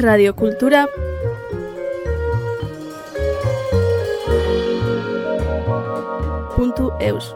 [0.00, 0.86] radiokultura
[6.54, 7.34] puntu eus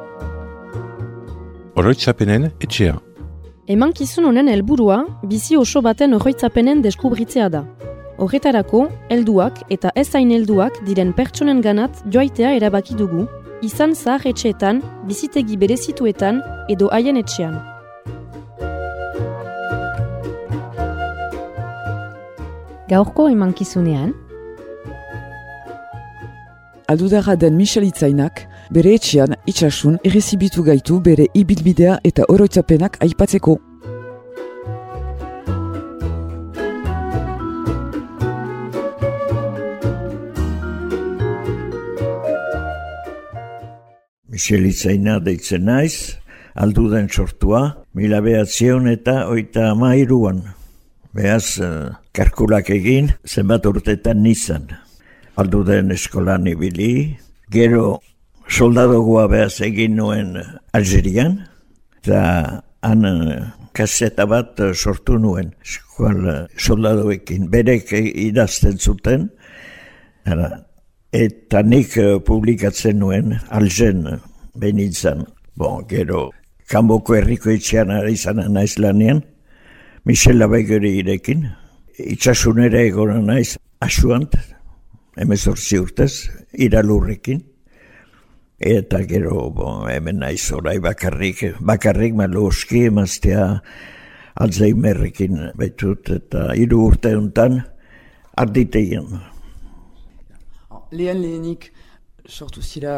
[1.74, 2.98] Oroitzapenen etxea.
[3.66, 7.64] Emankizun honen helburua bizi oso baten oroitzapenen deskubritzea da.
[8.22, 13.26] Horretarako, helduak eta ez hain helduak diren pertsonen ganat joaitea erabaki dugu,
[13.62, 17.71] izan zahar etxeetan, bizitegi berezituetan edo haien etxean.
[22.92, 24.10] Gaurko emankizunean,
[26.88, 28.42] Aldudarra den Michel Itzainak,
[28.76, 33.56] bere etxean itxasun errezibitu gaitu bere ibilbidea eta oroitzapenak aipatzeko.
[44.28, 46.18] Michel Itzaina deitzen naiz,
[46.54, 50.44] aldudan sortua, mila behatzion eta oita amairuan.
[51.12, 54.70] Beaz, uh, karkulak egin, zenbat urtetan nizan.
[55.36, 57.18] Alduden eskolan ibili,
[57.52, 57.98] gero
[58.48, 60.38] soldadogoa behaz egin nuen
[60.72, 61.36] Algerian,
[62.00, 62.22] eta
[62.80, 63.34] han uh,
[63.76, 69.28] kaseta bat uh, sortu nuen, eskual soldadoekin, berek idazten zuten,
[70.24, 70.48] ara,
[71.12, 71.92] eta nik
[72.24, 74.06] publikatzen nuen algen
[74.56, 75.26] benitzen.
[75.60, 76.30] Bon, gero,
[76.72, 79.20] kanboko herriko etxean ari izan naiz lanean,
[80.04, 81.44] Michel Labegeri irekin,
[81.94, 84.32] itxasunera egona naiz asuant,
[85.14, 86.26] emezortzi urtez,
[86.58, 87.38] iralurrekin,
[88.58, 93.44] eta gero, bon, hemen naiz orai bakarrik, bakarrik maluski emaztea
[94.42, 97.60] Alzheimerrekin baitut, eta hiru urte hontan
[98.42, 99.06] arditeien.
[100.90, 101.70] Lehen lehenik
[102.28, 102.94] sortu zira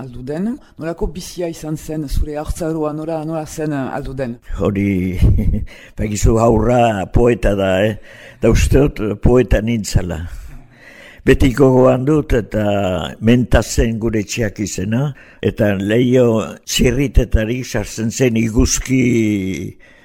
[0.00, 4.38] alduden, nolako bizia izan zen zure hartzaroa nola, nola zen alduden?
[4.58, 5.18] Hori,
[5.98, 7.96] bakizu haurra poeta da, eh?
[8.40, 10.22] da usteot poeta nintzala.
[11.22, 12.64] Betiko goan dut eta
[13.20, 15.12] mentazen gure txiak izena,
[15.42, 16.26] eta leio
[16.66, 19.04] zirritetari sartzen zen iguzki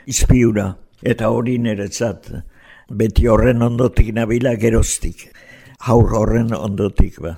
[0.06, 0.70] izpiura,
[1.02, 2.30] eta hori niretzat,
[2.94, 5.30] beti horren ondotik nabila geroztik,
[5.88, 7.38] haur horren ondotik ba.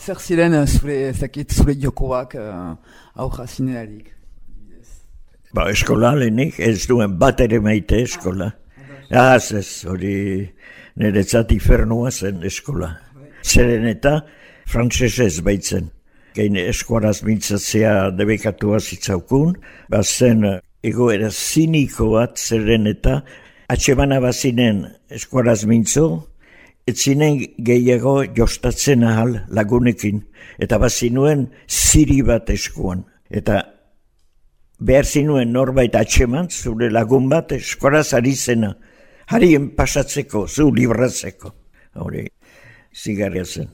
[0.00, 2.72] Zer ziren eh, zure, ezakit, zure jokoak uh,
[3.20, 4.14] aurra zinerarik?
[5.52, 8.48] Ba, eskola lehenik, ez duen bat ere maite eskola.
[9.10, 10.14] Az ez, hori
[10.96, 12.94] niretzat ifernua zen eskola.
[13.44, 14.14] Zeren eta
[14.70, 15.90] frantsesez baitzen.
[16.32, 19.56] Gein eskuaraz mintzatzea debekatua zitzaukun,
[19.90, 20.46] ba zen
[20.86, 23.18] egoera ziniko bat zeren eta
[23.68, 26.06] atxemana bazinen eskuaraz mintzo,
[26.88, 30.22] etzinen gehiago jostatzen ahal lagunekin,
[30.58, 33.04] eta bazinuen ziri bat eskuan.
[33.30, 33.62] Eta
[34.80, 38.74] behar zinuen norbait atxeman, zure lagun bat eskoraz ari zena,
[39.28, 41.52] harien pasatzeko, zu libratzeko.
[42.00, 42.26] Hori,
[42.94, 43.68] zigarria zen.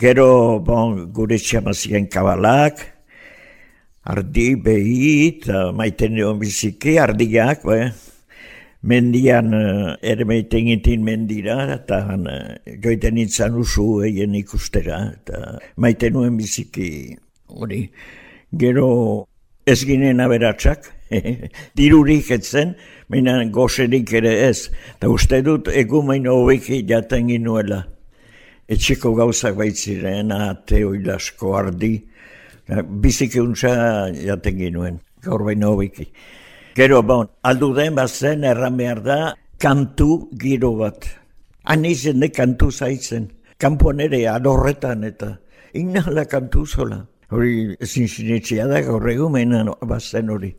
[0.00, 2.80] Gero, bon, gure txamazien kabalak,
[4.02, 7.92] ardi behi, eta maiten biziki, ardiak, bai,
[8.82, 12.38] mendian uh, ermeiten itin mendira, eta uh,
[12.82, 16.88] joiten nintzen usu egin ikustera, eta maite nuen biziki
[17.48, 17.84] hori.
[18.58, 18.88] Gero
[19.66, 20.90] ez ginen aberatsak,
[21.78, 22.74] dirurik etzen,
[23.12, 27.84] baina gozerik ere ez, eta uste dut egumain hobeki jaten ginuela.
[28.72, 31.96] Etxeko gauzak baitziren, ate oilasko ardi,
[33.02, 33.72] biziki untsa
[34.16, 36.08] jaten ginuen, gaur baino hobeki.
[36.74, 39.16] Gero, bon, aldu den bat zen, erran behar da,
[39.60, 41.04] kantu giro bat.
[41.68, 43.28] Han izen kantu zaitzen.
[43.60, 45.34] Kampuan ere, adorretan eta
[45.76, 47.02] inala kantu zola.
[47.28, 50.54] Hori ezin sinetxea da gaur egumenan bat zen hori.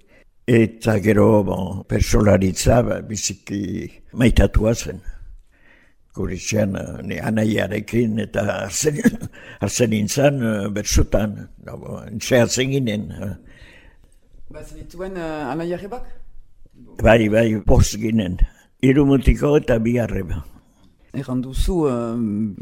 [0.46, 5.02] Eta gero, bon, persolaritza ba, biziki maitatua zen.
[6.14, 6.78] Guritxean,
[7.10, 9.02] ni anaiarekin eta hartzen,
[9.62, 10.38] hartzen nintzen
[10.76, 11.40] bersutan.
[11.66, 13.10] No, bon, ginen.
[14.52, 16.08] Ba, zenituen uh, anaia arrebak?
[17.02, 18.40] Bai, bai, post ginen.
[18.84, 20.42] Iru mutiko eta bi arreba.
[21.14, 22.18] Egan duzu, uh,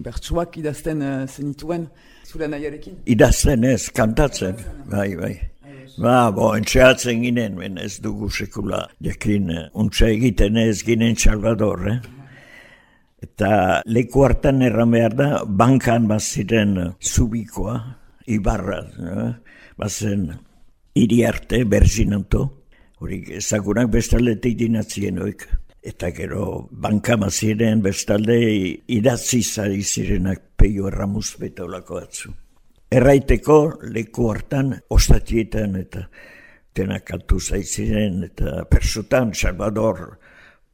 [0.05, 1.87] bertsuak idazten uh, zenituen
[2.27, 2.99] zure anaiarekin?
[3.09, 4.59] Idazten ez, kantatzen,
[4.91, 5.33] bai, bai.
[6.01, 8.85] Ba, bo, entxeatzen ginen, ben ez dugu sekula.
[9.03, 11.97] Jakin, untxe egiten ez ginen Salvador, eh?
[13.21, 17.75] Eta leku hartan erran behar da, bankan baziren zubikoa,
[18.33, 18.79] ibarra,
[19.11, 19.27] eh?
[19.77, 20.29] bazen
[20.95, 22.45] iri arte, berzinanto,
[23.01, 25.47] hori ezagunak bestaldetik dinatzien oik.
[25.81, 28.35] Eta gero banka maziren bestalde
[28.93, 32.33] idatzi zari zirenak peio erramuz betolako atzu.
[32.91, 33.57] Erraiteko
[33.89, 36.03] leku hartan ostatietan eta
[36.75, 40.19] denak altu zaitziren eta persutan Salvador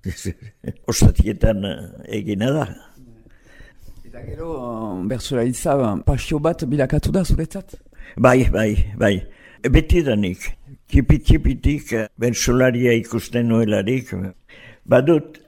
[0.92, 1.64] Ostatietan
[2.08, 2.68] egina da.
[4.08, 4.52] Eta gero,
[5.10, 5.76] bertsula itza,
[6.06, 7.76] pasio bat bilakatu da zuretzat?
[8.16, 9.16] Bai, bai, bai.
[9.64, 10.44] Beti danik,
[10.88, 11.90] kipit-kipitik
[12.20, 14.12] bersolaria ikusten nuelarik.
[14.86, 15.40] Badut,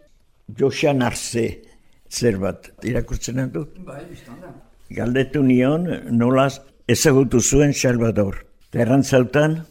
[0.58, 1.62] Josian Arze,
[2.10, 3.78] zer bat, irakurtzen dut?
[3.86, 4.02] Bai,
[4.42, 4.54] da.
[4.90, 6.60] Galdetu nion, nolaz
[6.90, 8.46] ezagutu zuen Salvador.
[8.74, 9.62] Terrantzautan,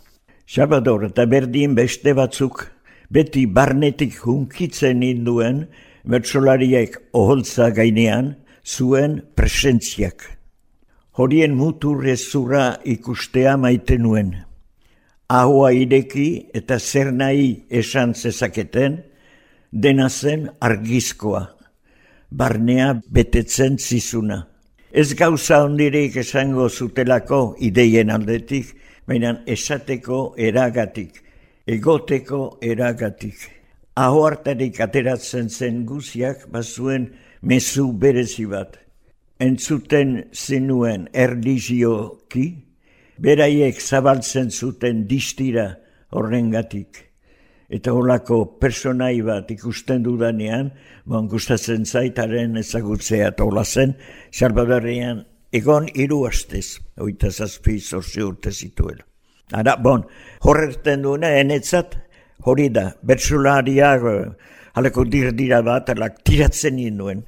[0.47, 2.63] Salvador eta berdin beste batzuk
[3.11, 5.67] beti barnetik hunkitzen induen
[6.09, 10.38] bertsolariek oholtza gainean zuen presentziak.
[11.19, 14.29] Horien muturrezura ikustea maite nuen.
[15.27, 17.49] Ahoa ireki eta zer nahi
[17.81, 19.01] esan zezaketen,
[19.73, 21.43] dena zen argizkoa,
[22.31, 24.45] barnea betetzen zizuna.
[24.93, 31.19] Ez gauza ondirik esango zutelako ideien aldetik, baina esateko eragatik,
[31.67, 33.49] egoteko eragatik.
[33.99, 37.11] Aho hartarik ateratzen zen guziak bazuen
[37.43, 38.85] mezu berezi bat.
[39.39, 42.47] Entzuten zenuen erdizioki,
[43.23, 45.69] beraiek zabaltzen zuten distira
[46.11, 47.05] horrengatik.
[47.71, 50.73] Eta holako personai bat ikusten dudanean,
[51.07, 53.95] bon, gustatzen zaitaren ezagutzea eta hola zen,
[54.33, 55.23] Salvadorian
[55.55, 59.05] egon hiru astez, oita zazpi zorzi urte zituela.
[59.55, 60.03] Ara, bon,
[60.45, 61.95] horretzen duena, enetzat,
[62.45, 64.03] hori da, bertsulariak,
[64.75, 67.23] haleko dira bat, alak tiratzen ninduen.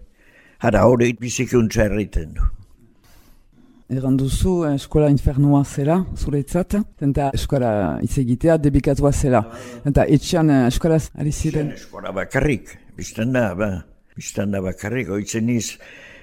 [0.61, 2.47] Ara, hori bizikuntza erriten du.
[3.91, 6.77] Egan duzu, eh, eskola infernua zela, zuretzat,
[7.07, 7.71] eta eskola
[8.05, 9.41] itzegitea debikatua zela.
[9.89, 11.73] Eta etxean eh, eskolaz ari ziren?
[11.75, 13.71] Eskola bakarrik, biztan da, ba,
[14.17, 15.79] biztan da bakarrik, oitzen niz,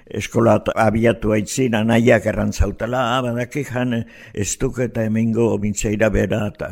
[0.07, 6.72] eskola abiatu haitzin, anaiak errantzautela, ah, badakik jan ez duk eta emengo mintzaira bera, eta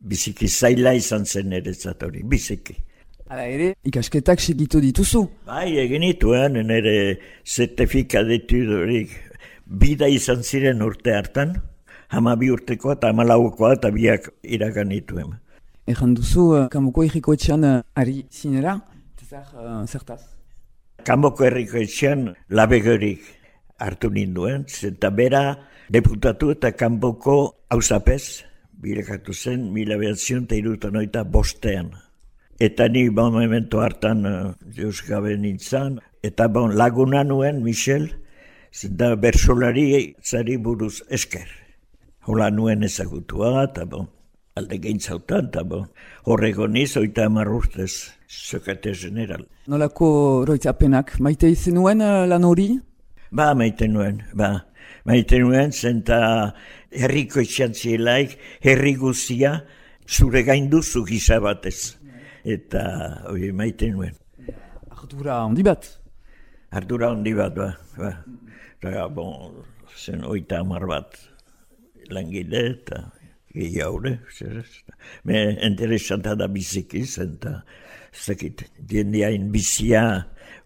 [0.00, 1.74] biziki zaila izan zen ere
[2.06, 2.76] hori, biziki.
[3.30, 5.20] Hala ere, ikasketak segitu dituzu?
[5.46, 6.94] Bai, egin ituen, nire
[7.46, 9.12] zertifika ditudurik,
[9.70, 11.52] bida izan ziren urte hartan,
[12.10, 15.38] hama bi urteko eta hama laukoa eta biak iragan ituen.
[15.86, 18.74] Egan duzu, uh, kamoko egiko etxean uh, ari zinera,
[19.22, 20.20] zer, uh, zertaz?
[21.06, 23.30] Kamoko erriko etxean labegorik
[23.78, 25.44] hartu ninduen, zenta bera
[25.86, 27.38] deputatu eta kanboko
[27.70, 28.42] hausapez,
[28.74, 31.94] birekatu zen, mila behatzion eta irutan oita bostean.
[32.60, 34.52] Eta ni bon memento hartan uh,
[35.08, 38.10] gabe nintzen, eta bon laguna nuen, Michel,
[38.70, 41.48] zinda bersolari zari buruz esker.
[42.28, 44.10] Hola nuen ezagutua, eta bon,
[44.60, 45.86] alde geintzautan, eta bon,
[46.28, 49.46] horrego niz, oita amarrurtez, sokate general.
[49.66, 52.74] Nolako roitzapenak, maite izen nuen uh, lan hori?
[53.32, 54.66] Ba, maite nuen, ba.
[55.08, 56.52] Maite nuen, zenta
[56.92, 59.62] herriko itxantzielaik, herri guzia,
[60.04, 61.99] zure gainduzu gisa batez.
[62.44, 62.82] Eta,
[63.28, 64.16] oi, maite nuen.
[64.90, 65.86] Ardura handi bat?
[66.72, 67.70] Ardura handi bat, ba.
[67.98, 68.12] ba.
[68.80, 69.60] Eta, bon,
[69.96, 71.18] zen oita amar bat
[72.10, 73.02] langile eta
[73.54, 74.18] gehiaure.
[75.24, 77.60] Me interesanta da biziki zen, eta
[78.14, 80.04] zekit, diendiain bizia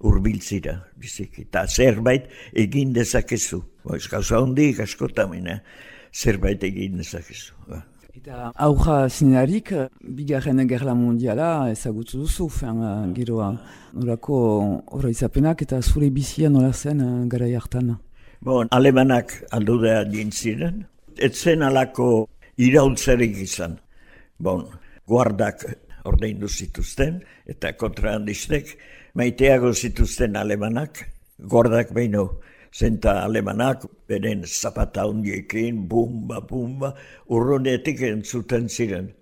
[0.04, 1.48] urbiltzira biziki.
[1.48, 3.62] Eta zerbait egin dezakezu.
[3.82, 5.58] Bo, ez gauza hondik askotamina,
[6.12, 7.58] zerbait egin dezakezu.
[7.68, 7.82] Ba.
[8.14, 9.72] Eta auja zinearik,
[10.14, 13.48] bigarren gerla mundiala ezagutu duzu, fen, uh, giroa,
[13.98, 14.36] norako
[14.94, 17.90] oroizapenak eta zure bizia nola zen uh, gara jartan.
[18.46, 20.84] Bon, alemanak aldudea dintziren,
[21.18, 23.80] etzen alako iraultzerik izan.
[24.38, 24.62] Bon,
[25.10, 25.66] guardak
[26.06, 27.18] ordeindu zituzten,
[27.50, 28.76] eta kontrahandistek,
[29.18, 31.02] maiteago zituzten alemanak,
[31.50, 32.14] guardak behin
[32.74, 36.94] zenta alemanak, beren zapata hundiekin, bumba, bumba,
[37.30, 39.12] urrunetik entzuten ziren.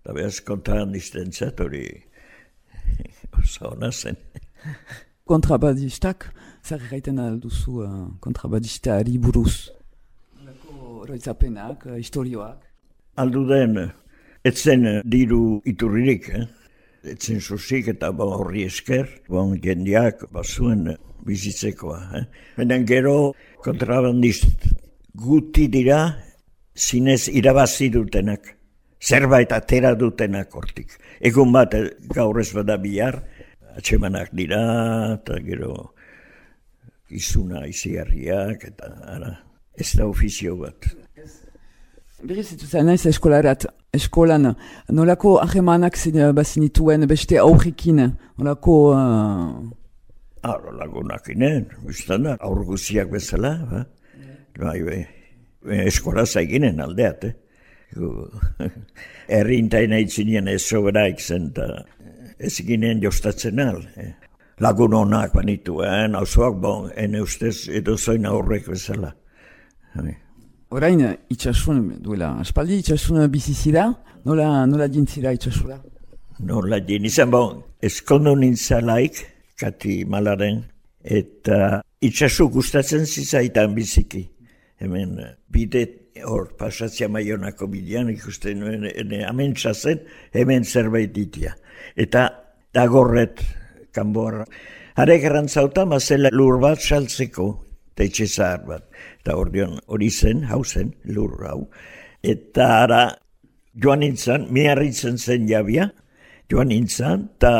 [0.00, 1.84] Eta behaz kontrahandisten zatori,
[3.40, 4.16] oso hona zen.
[5.28, 6.30] Kontrabadistak,
[6.64, 9.70] zer gaiten alduzu uh, kontrabadista ari buruz?
[10.46, 12.64] Lako roitzapenak, uh, historioak?
[13.20, 13.76] Aldu den,
[14.46, 16.46] etzen diru iturririk, eh?
[17.04, 20.88] Etzen susik eta ba horri esker, bon jendiak bazuen
[21.26, 22.00] bizitzekoa.
[22.18, 22.24] Eh?
[22.58, 23.32] Benen gero
[23.64, 24.66] kontrabandist
[25.14, 26.00] guti dira
[26.76, 28.54] zinez irabazi dutenak,
[29.00, 30.96] zerbait atera dutenak hortik.
[31.20, 31.74] Egun bat
[32.14, 33.20] gaur ez bada bihar,
[33.76, 34.62] atxemanak dira,
[35.18, 35.74] eta gero
[37.10, 39.34] izuna iziarriak, eta ara,
[39.76, 40.92] ez da ofizio bat.
[42.20, 43.64] Berriz zen naiz eskolarat,
[43.96, 44.50] eskolan,
[44.92, 45.96] nolako ahemanak
[46.34, 48.02] bazinituen beste aurrikin,
[48.38, 48.74] nolako...
[48.92, 49.70] Uh...
[50.42, 53.84] Arro lagunak inen, biztan da, aur guziak bezala, ba?
[54.60, 55.00] Bai, bai,
[55.86, 57.34] eskola zaiginen aldeat, eh?
[59.40, 61.84] Erri intaina itzinien ez soberaik zen, eta
[62.38, 63.82] ez ginen jostatzen al.
[63.96, 64.12] Eh.
[64.60, 69.14] Lagun honak banituen, hausuak bon, ene ustez edo zoin aurrek bezala.
[69.96, 70.14] Hai.
[70.70, 71.00] Orain,
[71.34, 73.88] itxasun, duela, aspaldi itxasun bizizira,
[74.22, 75.80] nola, nola dintzira itxasura?
[76.46, 79.18] Nola din, izan bon, eskondo nintzalaik,
[79.58, 80.60] kati malaren,
[81.02, 84.22] eta itxasu gustatzen zizaitan biziki.
[84.78, 85.16] Hemen,
[85.50, 85.82] bide
[86.22, 90.04] hor pasatzia maionako bidean, ikusten nuen, ene, hemen txazen,
[90.38, 91.56] hemen zerbait ditia.
[91.98, 92.28] Eta
[92.78, 93.42] dagorret,
[93.90, 94.44] kanboar,
[95.02, 97.50] harek erantzauta, mazela lur bat saltzeko,
[98.00, 98.86] teitxe zahar bat.
[99.20, 101.64] Eta ordeon hori zen, hau zen, lur hau.
[102.22, 103.02] Eta ara,
[103.76, 105.90] joan nintzen, miarritzen zen jabia,
[106.50, 107.52] joan nintzen, eta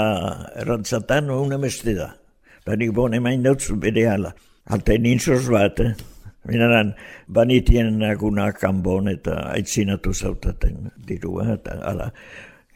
[0.63, 2.13] errantzatan una meste da.
[2.61, 4.33] Eta nik bon emain dautzu bere ala.
[4.71, 5.95] Alta nintzoz bat, eh?
[6.49, 6.95] Binaran,
[7.29, 12.13] banitien naguna kanbon eta aitzinatu zautaten dirua, eta ala,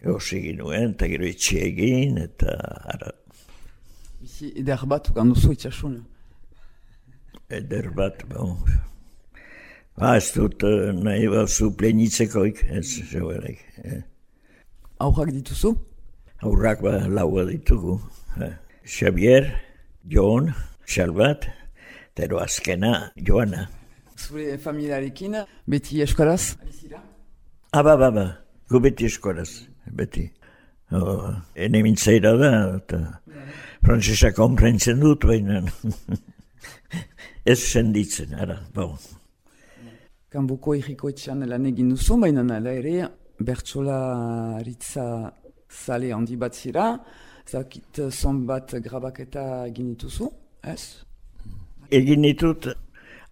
[0.05, 2.59] Osi ginuen, eta gero itxiegin, eta
[2.93, 3.09] ara.
[4.21, 6.03] Bizi eder bat, ukanduzu itxasuna
[7.51, 8.59] eder bat, bon.
[9.99, 13.61] Ba, ez dut uh, nahi bat zu plenitzekoik, ez zeuerik.
[13.85, 14.01] Eh.
[15.05, 15.75] Aurrak dituzu?
[16.43, 18.01] Aurrak ba, laua ditugu.
[18.43, 18.53] Eh.
[18.85, 19.49] Xavier,
[20.11, 20.51] Jon,
[20.87, 21.47] Xalbat,
[22.15, 23.69] tero azkena, Joana.
[24.19, 26.57] Zure familiarekin, beti eskoraz?
[27.73, 28.27] Aba, ba, ba,
[28.71, 30.29] gu beti eskoraz, beti.
[30.95, 33.01] Oh, ene mintzaira da, eta
[33.85, 35.63] frantzesa komprentzen dut, baina
[37.45, 38.97] ez senditzen, ara, bon.
[40.33, 43.09] Kanbuko irriko etxean lan egin duzu, baina nala ere,
[43.39, 43.99] bertsola
[44.65, 45.07] ritza
[45.71, 46.87] zale handi bat zira,
[47.47, 50.31] zakit zon bat grabaketa egin dituzu,
[50.65, 51.05] ez?
[51.91, 52.71] Egin ditut,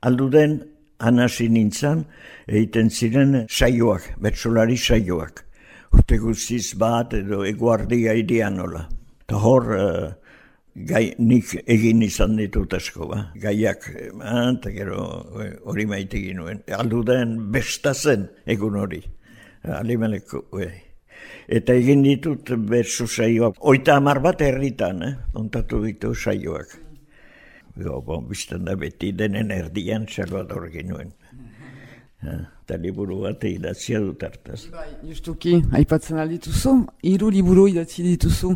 [0.02, 0.60] alduden
[1.02, 2.04] anasi nintzen,
[2.46, 5.44] egiten ziren saioak, bertsolari saioak.
[5.92, 8.86] Urte guztiz bat edo eguardia idean nola.
[9.24, 10.21] Eta hor, uh,
[10.74, 13.20] gai nik egin izan ditut asko, ba.
[13.40, 15.02] Gaiak, eta gero
[15.68, 16.62] hori maite ginuen.
[16.78, 19.02] Aldu den besta zen egun hori.
[19.62, 20.70] Alimeleko, e.
[21.52, 23.58] Eta egin ditut bersu saioak.
[23.60, 25.14] Oita amar bat herritan, eh?
[25.38, 26.78] Ontatu ditu saioak.
[27.76, 31.12] Go, bon, bizten da beti denen erdian Salvador ginuen.
[32.22, 34.66] Eta liburu bat idatzia dut hartaz.
[34.72, 36.76] Bai, justuki, aipatzen aldituzu,
[37.10, 38.52] hiru liburu idatzi dituzu.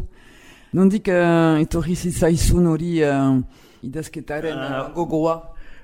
[0.77, 3.39] Nondik uh, etorri zitzaizun hori uh,
[3.87, 5.37] idazketaren uh, gogoa?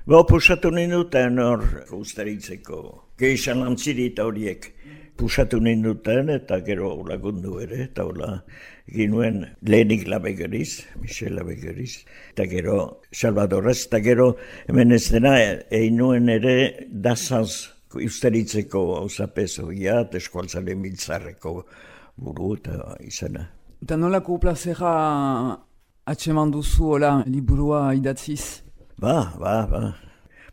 [0.05, 1.63] Ba, pusatu ninduten hor
[1.97, 2.81] ustaritzeko.
[3.17, 4.67] Geixan lantzirita horiek
[5.17, 7.87] pusatu ninduten eta gero lagundu ere.
[7.87, 8.35] Eta hola
[8.85, 12.03] ginuen lehenik labegeriz, Michel labegeriz.
[12.35, 12.77] Eta gero
[13.09, 13.79] Salvadorez.
[13.87, 14.35] Eta gero
[14.67, 15.33] hemen ez dena
[15.71, 19.71] egin ere dazaz ustaritzeko hauzapezo.
[19.73, 21.63] Ja, eskualtzale miltzarreko
[22.13, 23.49] buru eta izena.
[23.83, 24.91] Eta nolako plazera
[26.07, 28.61] atseman duzu hola liburua idatziz?
[28.95, 29.81] Ba, ba, ba.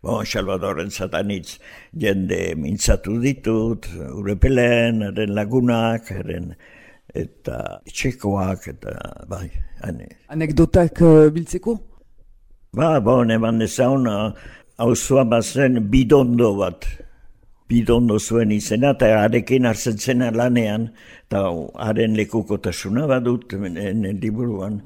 [0.03, 1.53] Bon, Salvadoren zatanitz
[1.95, 3.87] jende mintzatu ditut,
[4.19, 6.49] urepelen, eren lagunak, eren
[7.23, 8.97] eta txekoak, eta
[9.31, 9.47] bai,
[9.85, 10.09] hane.
[10.35, 11.77] Anekdotak uh, biltzeko?
[12.75, 16.83] Ba, bon, eman ezaun, hau zua bazen bidondo bat
[17.71, 20.89] bidondo zuen izena, eta arekin hartzen zena lanean,
[21.27, 21.45] eta
[21.85, 24.81] haren lekukotasuna badut, en, liburuan,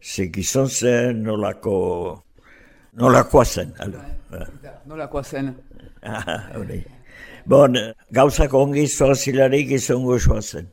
[0.00, 1.76] ze gizon zen, nolako,
[2.96, 3.74] nolakoa zen.
[4.32, 4.46] Bai.
[4.88, 5.54] Nolakoa zen.
[7.46, 7.76] bon,
[8.10, 10.68] gauzak ongi zoazilarik gizon gozoa zen.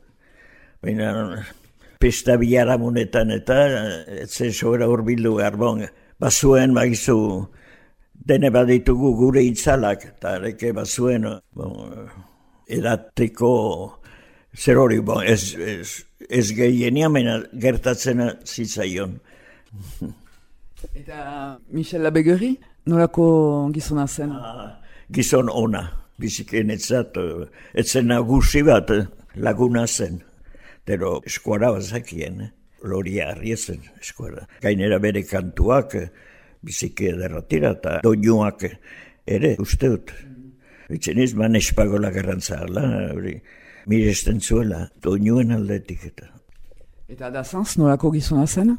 [0.82, 1.12] Baina,
[2.00, 3.60] pesta biara monetan eta,
[4.22, 5.84] ez zen sobera urbildu garbon,
[6.20, 7.20] bazuen, bagizu,
[8.26, 12.08] dene baditugu gure itzalak, eta ereke bazuen, bon,
[12.68, 13.52] edateko
[14.56, 19.18] zer hori, bon, ez, ez, ez gehienia mena gertatzen zitzaion.
[20.96, 22.54] Eta Michel Labegeri,
[22.86, 23.24] nolako
[23.74, 24.32] gizona zen?
[24.32, 24.80] Ah,
[25.12, 25.84] gizon ona,
[26.20, 27.18] biziken etzat,
[27.74, 28.90] etzen nagusi bat
[29.36, 30.22] laguna zen.
[30.84, 32.50] Pero eskuara bazakien, eh?
[32.82, 34.46] loria arriezen eskuara.
[34.64, 35.94] Gainera bere kantuak,
[36.62, 38.66] biziki ederratira eta doinuak
[39.26, 40.12] ere uste dut.
[40.90, 43.36] Bitzen izman espagola garrantza ala, hori
[43.90, 46.30] miresten zuela, doinuen aldetik eta.
[47.10, 48.76] Eta dazanz nolako gizona zen?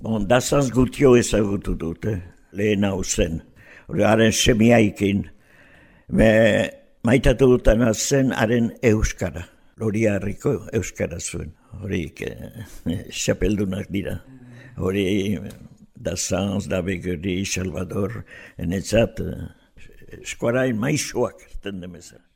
[0.00, 2.20] Bon, dazanz gutio ezagutu dut, eh?
[2.56, 3.40] lehen hau zen.
[3.88, 5.24] Hori haren semiaikin,
[6.16, 6.30] me
[7.04, 9.46] maitatu dutan zen haren euskara.
[9.80, 11.52] Hori harriko euskara zuen.
[11.80, 12.64] Hori eh,
[13.22, 14.18] xapeldunak dira.
[14.76, 15.38] Hori
[16.00, 18.24] da Sanz, da Begeri, Salvador,
[18.58, 19.20] enetzat,
[20.22, 22.18] eskuarain maixoak, tendemeza.
[22.18, 22.29] zerrekin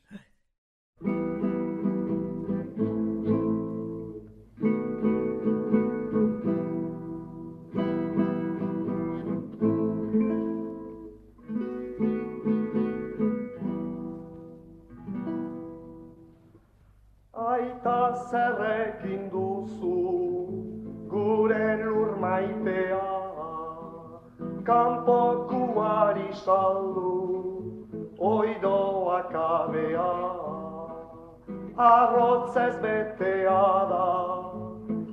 [32.45, 34.07] Arrotz ez betea da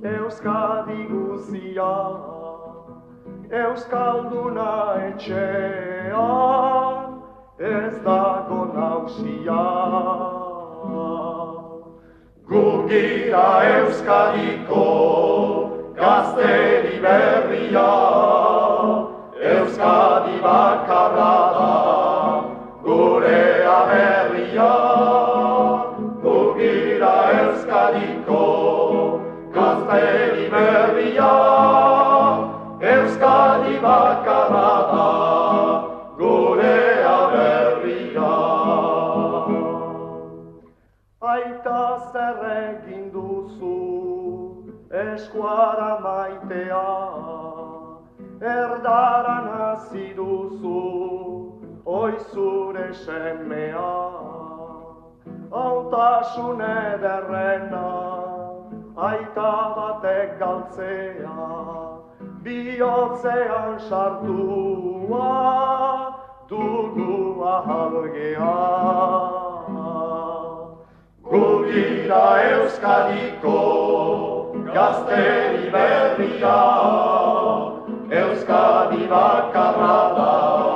[0.03, 1.93] Euskadi guzia
[3.49, 4.73] Euskalduna
[5.07, 6.15] etxean
[7.59, 9.63] ez dago nausia
[12.47, 13.47] Gugira
[13.79, 14.85] Euskadiko
[15.97, 17.91] gazteri berria.
[19.53, 21.73] Euskadi bakarra da
[56.33, 57.89] Autasun ederrena
[58.97, 61.49] aita batek galtzea.
[62.43, 65.29] Bihotzean sartua
[66.49, 68.55] dugu ahalgea.
[71.21, 73.57] Gugira Euskadiko
[74.73, 76.59] gazteri berria,
[78.09, 80.72] Euskadi bakarra da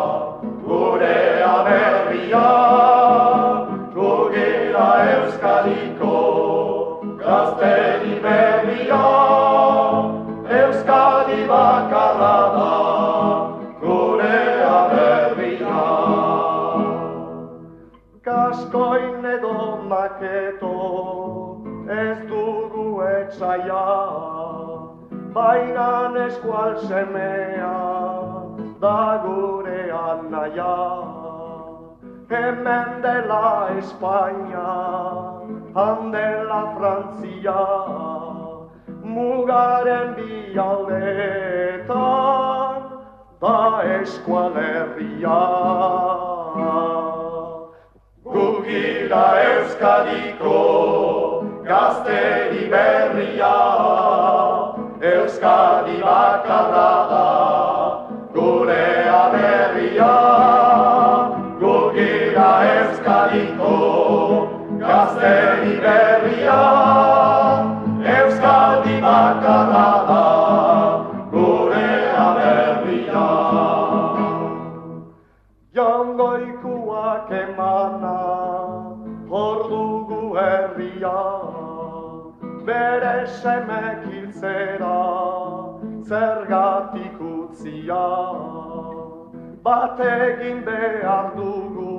[89.97, 91.93] Bat egin behar dugu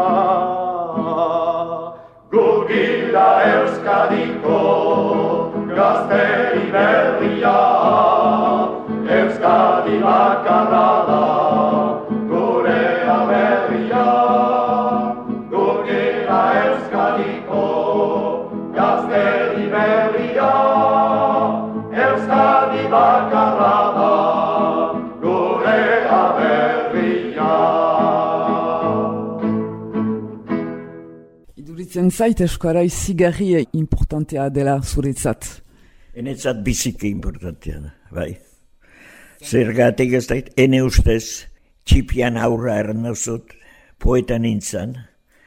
[2.33, 4.61] Gugira Euskadiko
[5.77, 7.59] gazteri berria,
[9.21, 11.28] Euskadi bakarra da
[32.09, 35.63] Iduritzen zait eskara izigarri importantea dela zuretzat.
[36.15, 38.39] Enetzat biziki importantea da, bai.
[39.45, 41.47] Zergatik ez dait, ene ustez,
[41.85, 43.53] txipian aurra ernauzut,
[43.99, 44.97] poeta nintzen.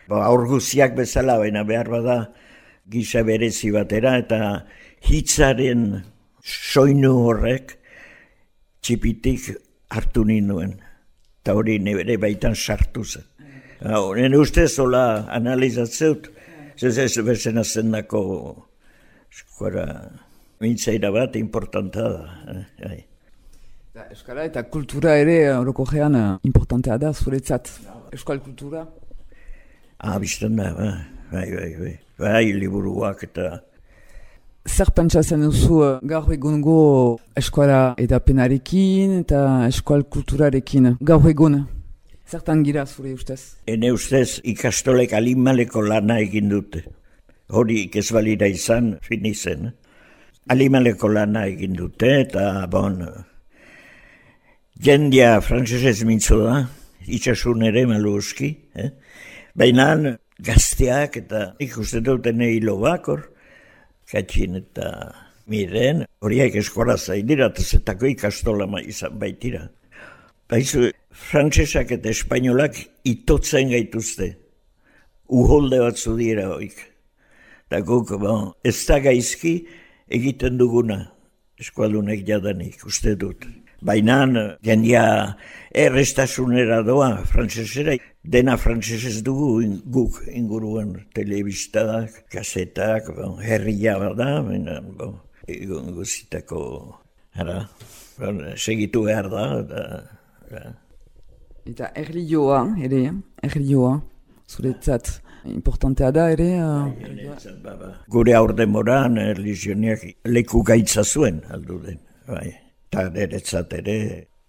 [0.07, 2.31] Ba, aur guziak bezala, baina behar bada
[2.87, 4.67] gisa berezi batera, eta
[5.01, 6.03] hitzaren
[6.41, 7.77] soinu horrek
[8.81, 9.49] txipitik
[9.89, 10.77] hartu ninduen.
[11.41, 13.25] Eta hori nire baitan sartu zen.
[13.81, 16.29] Nire ustez hola analizatzeut,
[16.77, 18.21] ez ez bezena zendako
[19.31, 19.85] eskuara
[20.61, 22.25] mintzaira bat importanta da.
[22.53, 22.99] eh, bai.
[23.93, 27.71] Da, Euskara eta kultura ere horoko gean eh, importantea da zuretzat.
[28.11, 28.85] Euskal kultura?
[29.99, 30.93] Ah, bizten da, ba,
[31.31, 33.49] bai, bai, bai, bai, liburuak eta
[34.69, 41.63] Zer pentsatzen duzu eh, gaur egungo eskuala edapenarekin eta eskual kulturarekin gaur egun?
[42.31, 43.41] Zertan gira zure ustez?
[43.67, 46.85] ene ustez ikastolek alimaleko lana egin dute.
[47.51, 49.73] Hori ez balira izan, fin izen.
[50.47, 53.01] Alimaleko lana egin dute eta, bon,
[54.79, 56.55] jendia frantzesez mintzo da,
[57.03, 58.89] itxasun ere maluski, eh?
[59.55, 63.27] baina gazteak eta ikusten duten hilo bakor,
[64.07, 64.87] katxin eta
[65.51, 69.67] miren, horiek eskola zaidira, eta zetako ikastola izan baitira.
[70.51, 72.75] Baizu, frantsesak eta espainolak
[73.07, 74.33] itotzen gaituzte,
[75.31, 76.75] uholde batzu dira hoik.
[77.69, 79.53] Eta guk, bon, ez da gaizki
[80.11, 80.99] egiten duguna,
[81.55, 83.47] eskualunek jadanik, uste dut.
[83.79, 84.19] Baina,
[84.59, 85.05] jendia
[85.71, 95.15] errestasunera doa, frantzesera, dena frantzesez dugu guk inguruen telebistak, kasetak, bon, herria bada, baina, bon,
[95.95, 96.65] guzitako,
[97.39, 97.61] ara,
[98.19, 99.85] bon, segitu behar da, da,
[101.71, 103.03] Eta erlioa, ere,
[103.43, 103.93] erlioa,
[104.49, 105.11] zuretzat,
[105.45, 106.49] importantea da ere.
[106.61, 107.91] Uh...
[108.11, 112.49] Gure aur demoran erlizioniak leku gaitza zuen, aldu den, bai.
[112.91, 113.97] Eta eretzat ere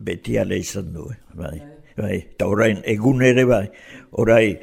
[0.02, 1.06] beti ale izan du,
[1.38, 1.56] bai.
[1.96, 3.66] Bai, eta orain, egun ere bai,
[4.18, 4.62] orain,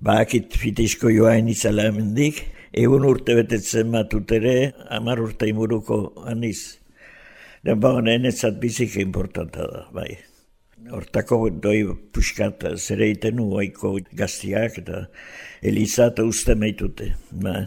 [0.00, 2.40] bakit fitizko joain izala hemendik,
[2.72, 6.80] egun urte betetzen matut ere, amar urte imuruko aniz.
[7.64, 10.14] Den ba, enetzat bizik importanta da, bai.
[10.94, 11.80] Hortako doi
[12.14, 15.06] puskat zere iten uaiko gaztiak eta
[15.62, 17.10] Eliza eta uste meitute.
[17.42, 17.64] Ba,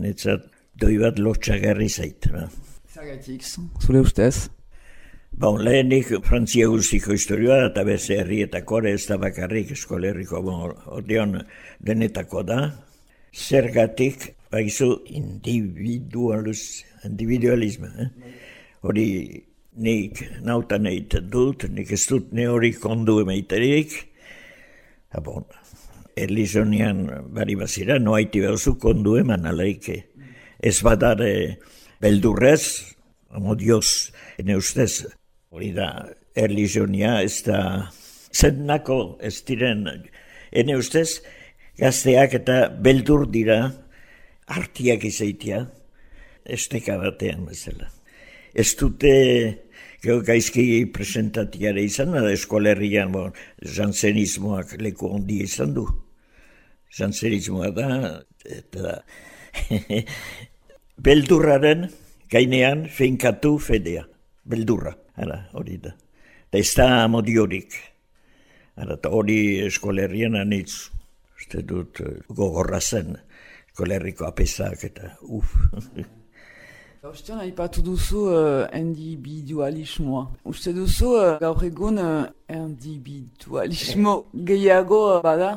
[0.00, 0.46] netzat
[0.80, 2.30] doi bat lotxagarri zait.
[2.32, 2.46] Ba.
[2.94, 3.44] Zagatik,
[3.84, 4.48] zure ustez?
[5.40, 11.36] Bon, lehenik Frantzia guztiko historioa eta beze herrietako ez da bakarrik eskolerriko bon, odion
[11.78, 12.60] denetako da.
[13.30, 17.92] Zergatik, baizu individualus, individualisme.
[18.02, 18.34] Eh?
[18.82, 19.06] Hori
[19.76, 23.94] nik nautan egiten dut, nik ez dut ne hori kondu emeiterik.
[25.24, 25.44] Bon,
[26.16, 30.04] Erlizonian bari bazira, no haiti behuzu kondu eman aleike.
[30.60, 31.58] Ez badare
[32.02, 32.94] beldurrez,
[33.30, 35.06] amo dios, ene ustez,
[35.50, 35.90] hori da,
[36.36, 37.90] Erlizonia ez da,
[38.34, 39.86] zennako ez diren,
[40.52, 41.22] ene ustez,
[41.80, 43.62] gazteak eta beldur dira,
[44.50, 45.64] artiak izaitia,
[46.44, 47.90] esteka batean bezala
[48.54, 49.12] ez dute
[50.00, 55.86] gero gaizki presentatiare izan, da eskolerrian bon, jansenismoak leku ondi izan du.
[56.96, 57.88] Jansenismoa da,
[58.48, 58.96] eta
[61.06, 61.88] beldurraren
[62.32, 64.06] gainean feinkatu fedea.
[64.50, 65.92] Beldurra, ara, hori da.
[66.48, 67.76] Eta ez da amodiorik.
[68.80, 70.88] Ara, eta hori eskolerrian anitz,
[71.36, 72.00] uste dut,
[72.32, 73.12] gogorra zen,
[73.68, 75.54] eskolerriko apesak eta uf.
[77.00, 80.26] Gauztian, haipatu duzu uh, individualismoa.
[80.50, 84.12] Uste duzu, uh, gaur egun uh, individualismo
[84.50, 85.54] gehiago uh, bada?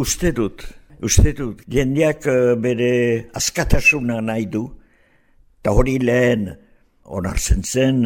[0.00, 0.64] Uste dut,
[1.04, 1.60] uste dut.
[1.68, 2.88] Jendeak uh, bere
[3.36, 4.64] askatasuna nahi du.
[5.60, 6.48] Eta hori lehen
[7.04, 8.02] onartzen zen,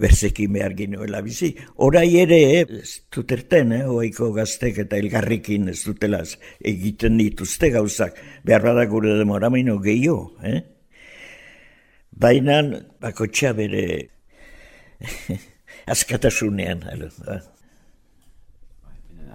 [0.00, 1.52] berzekin behar ginuela bizi.
[1.84, 8.16] Horai ere, ez duterten, eh, oaiko gaztek eta elgarrikin ez dutelaz egiten dituzte gauzak.
[8.40, 10.62] Behar badak gure demoramaino gehiago, eh?
[12.12, 12.60] Baina,
[13.00, 14.08] bako bere
[15.86, 16.84] askatasunean.
[17.24, 17.40] Ba.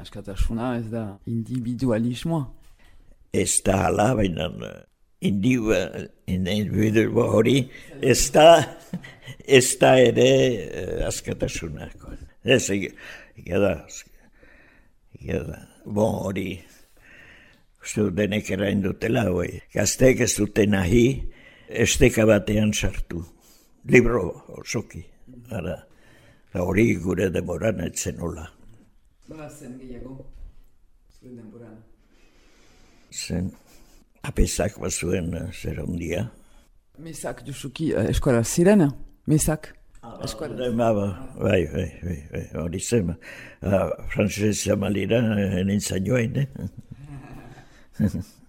[0.01, 2.45] Askatasuna ez da individualismoa.
[3.33, 4.49] Ez da hala, baina
[5.21, 7.69] individualismo hori
[8.01, 8.63] ez da,
[9.57, 11.89] ez da ere uh, askatasuna.
[12.43, 12.69] Ez,
[13.47, 13.87] da,
[15.25, 16.61] da, bon hori,
[17.81, 19.25] uste denek erain dutela,
[19.73, 21.23] gaztek ez dute nahi,
[21.69, 23.23] esteka batean sartu.
[23.85, 25.03] Libro osoki.
[25.51, 25.77] Ara,
[26.53, 28.47] hori gure demoran etzen hola.
[29.27, 30.17] Nola zen gehiago?
[31.19, 31.75] Zuen denboran?
[33.11, 33.51] Zen,
[34.23, 36.27] apesak bazuen uh, zer ondia.
[37.03, 38.87] Mesak duzuki uh, eskola ziren?
[39.27, 39.73] Mesak?
[40.01, 40.71] Ah, eskola.
[40.79, 41.07] Ba, ba,
[41.39, 43.13] bai, bai, bai, bai, hori zen.
[43.61, 46.47] Uh, Frantzesa malira, uh, nintzen joain, eh?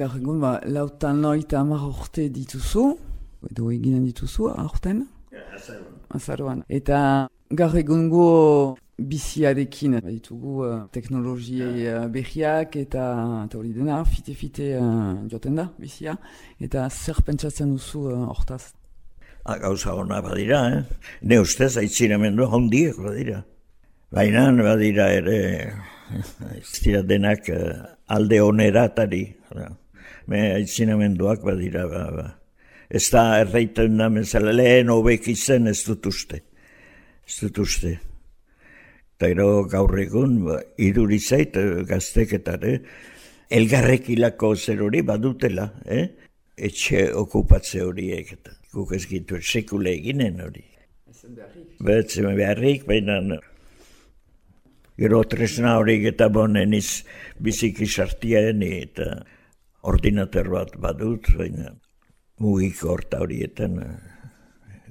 [0.00, 2.86] Gaur egun, ba, lautan noita amar orte dituzu,
[3.50, 5.02] edo eginen dituzu, aurten?
[6.16, 6.62] Azaroan.
[6.72, 7.00] Eta
[7.60, 8.28] gaur egun gu
[9.10, 13.10] biziarekin ditugu uh, teknologie uh, behiak eta
[13.58, 16.16] hori dena, fite-fite uh, joten da bizia.
[16.56, 18.70] Eta zer pentsatzen duzu uh, hortaz?
[18.70, 21.10] Ha, ah, gauza hona badira, eh?
[21.28, 23.42] Ne ustez, aitzinamendu hondiek badira.
[24.16, 25.38] Baina badira ere,
[26.56, 27.84] ez dira denak uh,
[28.16, 29.26] alde oneratari
[30.30, 32.28] me aitzinamenduak badira, ba, ba.
[32.90, 36.40] Ez da erreiten da, mezala, lehen hobek izen ez dut uste.
[37.26, 37.96] Ez dut uste.
[39.18, 42.78] Eta ero gaur egun, ba, idurizait eh, gazteketare,
[43.50, 46.06] elgarrekilako zer hori badutela, eh?
[46.60, 50.64] etxe okupatze horiek eta guk ez gitu sekule eginen hori.
[51.80, 53.18] Betzen beharrik, baina
[55.00, 57.02] gero tresna horiek eta bonen iz
[57.40, 59.08] biziki sartiaen eta
[59.82, 61.74] ordinater bat badut, baina
[62.40, 63.78] mugiko horta horietan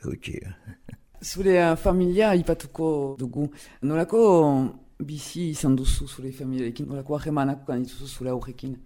[0.03, 0.39] gutxi.
[1.21, 3.49] Zure uh, familia ipatuko dugu.
[3.81, 4.21] Nolako
[4.99, 6.87] bizi izan duzu zure familiarekin?
[6.87, 8.77] Nolako ahemanak dituzu zure aurrekin?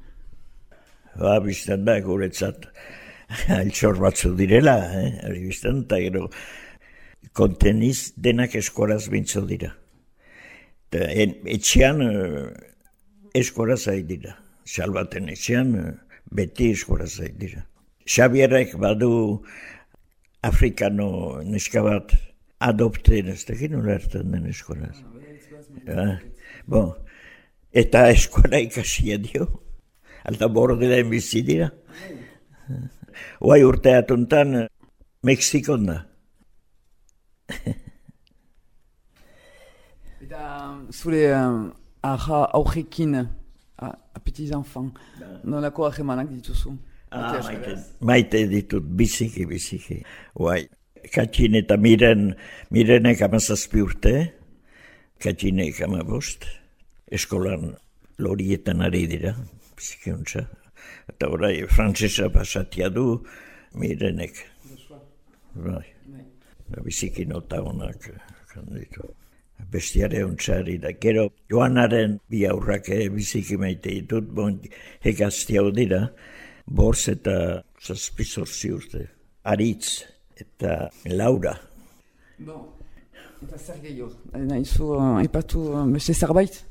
[1.19, 2.65] Ba, biztan da, guretzat
[3.59, 5.19] altxor batzu direla, eh?
[5.27, 6.27] Ari biztan, eta gero
[7.37, 9.73] konteniz denak eskoraz bintzo dira.
[10.89, 12.49] Eta en, etxean uh,
[13.37, 14.37] eskoraz ari dira.
[14.65, 15.91] Salbaten uh,
[16.31, 17.65] beti eskoraz ari dira.
[18.05, 19.43] Xabierrek badu
[20.43, 22.13] afrikano neska bat
[22.59, 24.89] adopten, ez da gino lertan den eskola.
[25.87, 26.19] Ja.
[26.67, 26.93] Bon.
[27.73, 29.47] Eta eskola ikasia dio.
[30.23, 31.69] Alta borde da bizi dira.
[33.43, 34.67] Oai urte atuntan
[35.23, 35.97] Mexikon da.
[40.23, 40.43] Eta
[40.91, 41.71] zure um,
[42.03, 43.15] aurrekin,
[43.83, 44.99] a, a petits enfants,
[45.43, 46.73] nolako ahemanak dituzu?
[47.13, 49.99] Ah, maite, maite ditut biziki, biziki.
[50.41, 50.63] Uai,
[51.13, 52.31] katxin eta miren,
[52.73, 54.15] mirenek amazazpi urte,
[55.21, 56.47] katxinek amabost,
[57.13, 57.75] eskolan
[58.23, 59.35] lorietan ari dira,
[59.77, 60.47] biziki untza.
[61.11, 63.19] Eta orai, frantzesa pasatia du,
[63.77, 64.41] mirenek.
[65.53, 65.85] Bai,
[66.81, 68.09] biziki nota honak
[68.73, 69.13] ditu.
[69.71, 70.91] Bestiare untzari da.
[71.01, 74.59] Gero, joanaren bi aurrak biziki maite ditut, bon,
[75.05, 76.07] hegazti hau dira,
[76.65, 79.07] borz eta zazpizorzi urte.
[79.43, 80.03] Aritz
[80.39, 81.55] eta Laura.
[82.39, 82.67] Bon,
[83.43, 84.11] eta zer gehiago?
[84.33, 86.61] Nahizu, uh, ipatu uh, beste zerbait?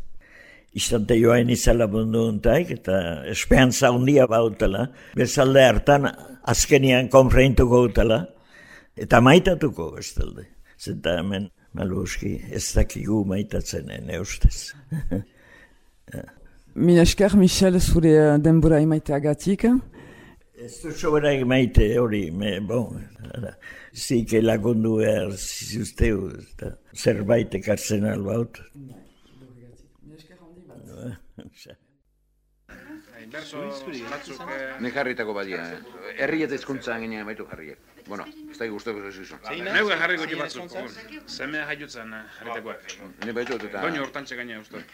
[0.73, 4.87] Izante joain izala mundu untaik eta esperantza handia bautela.
[5.17, 6.09] Bezalde hartan
[6.49, 8.23] azkenian konfreintuko utela.
[8.97, 10.47] Eta maitatuko bestalde.
[10.81, 14.73] Zenta hemen maluski ez dakigu maitatzen ene ustez.
[16.75, 19.67] Mila esker, Michel, zure uh, denbora imaiteagatik.
[20.63, 23.01] Ez du sobera maite hori, me, bon,
[23.93, 26.31] zike lagundu behar zizusteu,
[26.95, 28.61] zerbait ekartzen albaut.
[33.33, 33.63] Berso
[34.11, 34.41] batzuk...
[34.51, 35.79] eh, Ne jarritako badia, eh?
[36.19, 37.79] Herri eta izkuntza ginen baitu jarriek.
[38.07, 39.39] Bueno, ez da guztoko zezu.
[39.69, 40.77] Neuga jarriko jo batzuk,
[41.27, 42.97] semea jaiotzen eh, jarritakoak.
[43.25, 43.83] Ne baitu eta...
[43.87, 44.85] Doño hortantxe gaina uste.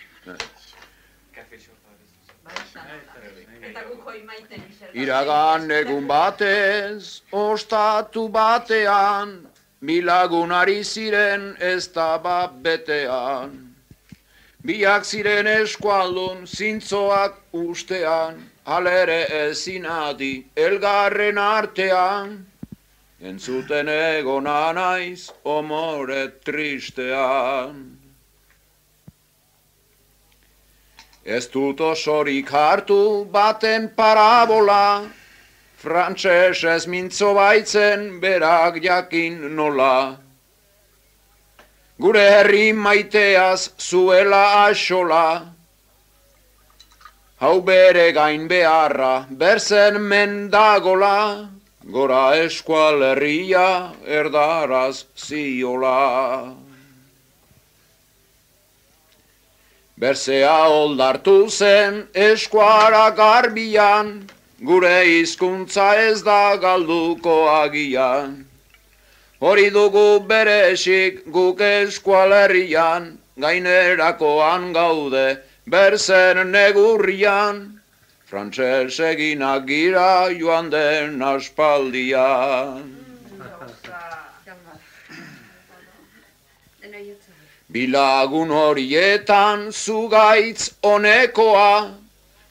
[4.94, 9.38] Iragan egun batez, ostatu batean,
[9.81, 13.67] Milagun ari ziren ez da bat betean.
[14.66, 22.47] Biak ziren eskualdun zintzoak ustean, Halere ezin adi elgarren artean,
[23.21, 27.99] Entzuten egona naiz omore tristean.
[31.25, 35.09] Ez dut osorik hartu baten parabola,
[35.79, 40.27] Frantses ez mintzo baitzen berak jakin nola.
[41.98, 45.54] Gure herri maiteaz zuela asola,
[47.40, 51.48] Hau bere gain beharra berzen mendagola,
[51.88, 56.54] Gora eskual herria erdaraz ziola.
[59.96, 64.28] Berzea oldartu zen eskuara garbian,
[64.61, 68.47] gure hizkuntza ez da galduko agian.
[69.40, 77.79] Hori dugu beresik guk eskualerrian, gainerakoan gaude berzen negurrian,
[78.27, 82.83] frantses eginak gira joan den aspaldian.
[87.70, 91.94] Bilagun horietan zugaitz onekoa,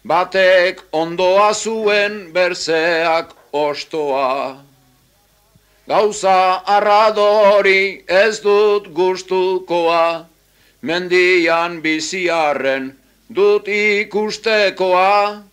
[0.07, 4.66] batek ondoa zuen berzeak ostoa.
[5.87, 10.25] Gauza arradori ez dut gustukoa,
[10.81, 12.89] mendian biziarren
[13.31, 15.43] dut ikustekoa,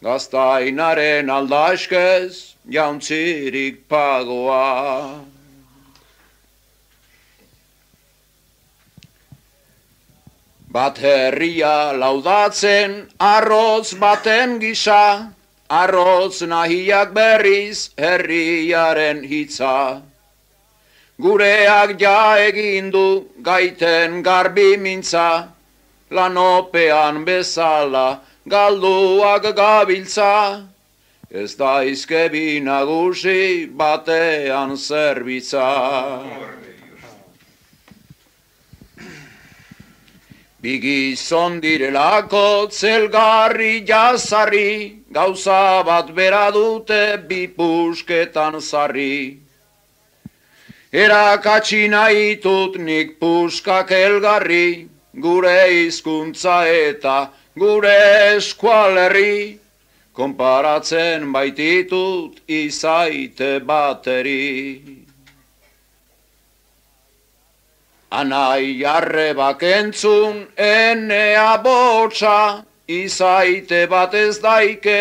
[0.00, 5.20] gaztainaren aldaskez jauntzirik pagoa.
[10.72, 15.28] Bat herria laudatzen arroz baten gisa,
[15.80, 20.02] arroz nahiak berriz herriaren hitza.
[21.18, 23.06] Gureak ja egin du
[23.48, 25.48] gaiten garbi mintza,
[26.10, 30.66] lanopean bezala galduak gabiltza.
[31.30, 35.68] Ez da izkebi nagusi batean zerbitza.
[40.62, 49.38] Bigizon direlako zelgarri jazarri, gauza bat bera dute bipusketan zarri.
[50.92, 52.40] Erakatsi nahi
[52.78, 59.58] nik puskak elgarri, gure hizkuntza eta gure eskualerri,
[60.12, 65.04] konparatzen baititut izaite bateri.
[68.10, 72.64] Anai jarre bakentzun enea botxa,
[73.00, 75.00] izaite bat ez daike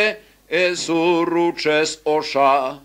[0.49, 2.79] ez urrutxez osa.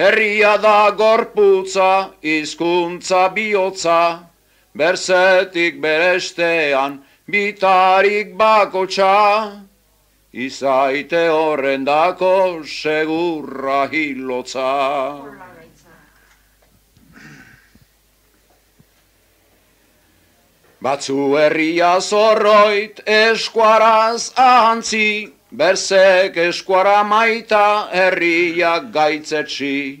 [0.00, 4.02] Herria da gorputza, hizkuntza bihotza,
[4.74, 9.66] berzetik berestean bitarik bakotxa.
[10.32, 15.39] Izaite horren dako segurra hilotza.
[20.80, 30.00] Batzu herria zorroit eskuaraz ahantzi, berzek eskuara maita herriak gaitzetsi.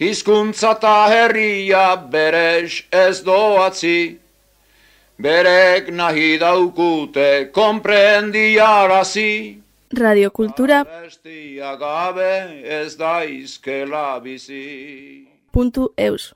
[0.00, 4.16] Hizkuntza ta herria beres ez doatzi,
[5.20, 9.60] berek nahi daukute komprendiarazi.
[9.92, 10.84] Radiokultura.
[10.88, 15.28] Bestia gabe ez daizkela bizi.
[15.52, 16.32] Puntu eus.